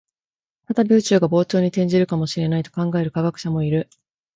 [0.73, 3.87] 再び宇宙が膨張に転じるかもしれないと考える科学者もいる